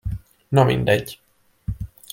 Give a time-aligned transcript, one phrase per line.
[0.51, 1.19] Na mindegy.